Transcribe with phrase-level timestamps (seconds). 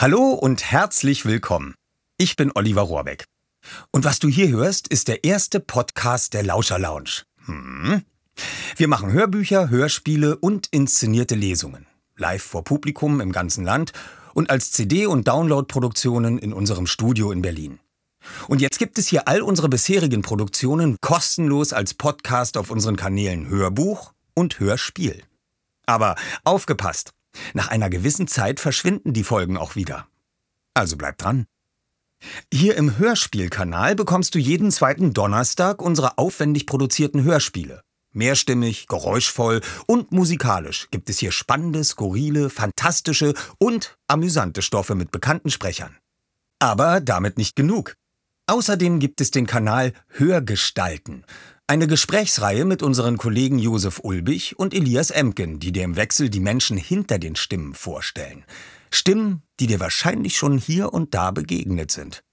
[0.00, 1.74] Hallo und herzlich willkommen.
[2.18, 3.24] Ich bin Oliver Rohrbeck.
[3.90, 7.24] Und was du hier hörst, ist der erste Podcast der Lauscher Lounge.
[7.46, 8.04] Hm.
[8.76, 11.88] Wir machen Hörbücher, Hörspiele und inszenierte Lesungen.
[12.16, 13.90] Live vor Publikum im ganzen Land
[14.34, 17.80] und als CD- und Download-Produktionen in unserem Studio in Berlin.
[18.46, 23.48] Und jetzt gibt es hier all unsere bisherigen Produktionen kostenlos als Podcast auf unseren Kanälen
[23.48, 25.24] Hörbuch und Hörspiel.
[25.86, 27.17] Aber aufgepasst!
[27.54, 30.06] Nach einer gewissen Zeit verschwinden die Folgen auch wieder.
[30.74, 31.46] Also bleib dran.
[32.52, 37.82] Hier im Hörspielkanal bekommst du jeden zweiten Donnerstag unsere aufwendig produzierten Hörspiele.
[38.12, 45.50] Mehrstimmig, geräuschvoll und musikalisch gibt es hier spannende, skurrile, fantastische und amüsante Stoffe mit bekannten
[45.50, 45.96] Sprechern.
[46.58, 47.94] Aber damit nicht genug.
[48.46, 51.24] Außerdem gibt es den Kanal Hörgestalten,
[51.68, 56.40] eine Gesprächsreihe mit unseren Kollegen Josef Ulbich und Elias Emken, die dir im Wechsel die
[56.40, 58.44] Menschen hinter den Stimmen vorstellen.
[58.90, 62.24] Stimmen, die dir wahrscheinlich schon hier und da begegnet sind.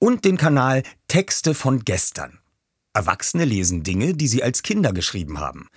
[0.00, 2.40] Und den Kanal Texte von gestern.
[2.92, 5.68] Erwachsene lesen Dinge, die sie als Kinder geschrieben haben.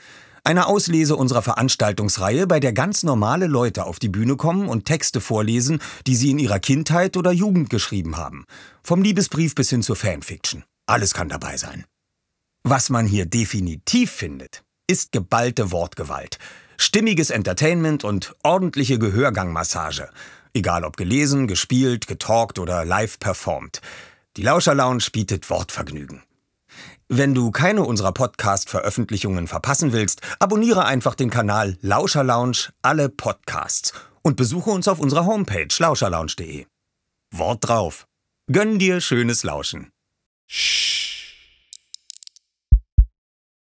[0.43, 5.21] Eine Auslese unserer Veranstaltungsreihe, bei der ganz normale Leute auf die Bühne kommen und Texte
[5.21, 8.45] vorlesen, die sie in ihrer Kindheit oder Jugend geschrieben haben.
[8.81, 10.63] Vom Liebesbrief bis hin zur Fanfiction.
[10.87, 11.85] Alles kann dabei sein.
[12.67, 16.39] Was man hier definitiv findet, ist geballte Wortgewalt,
[16.77, 20.09] stimmiges Entertainment und ordentliche Gehörgangmassage.
[20.51, 23.81] Egal ob gelesen, gespielt, getalkt oder live performt.
[24.35, 26.23] Die Lauscher Lounge bietet Wortvergnügen.
[27.07, 33.93] Wenn du keine unserer Podcast-Veröffentlichungen verpassen willst, abonniere einfach den Kanal Lauscher Lounge alle Podcasts
[34.23, 36.65] und besuche uns auf unserer Homepage lauscherlounge.de.
[37.31, 38.07] Wort drauf.
[38.51, 39.91] Gönn dir schönes Lauschen.
[40.47, 40.84] Shh.